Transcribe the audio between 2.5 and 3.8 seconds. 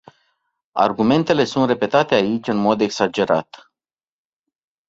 mod exagerat.